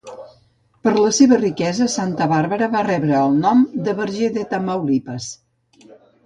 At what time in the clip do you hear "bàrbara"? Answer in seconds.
2.31-2.71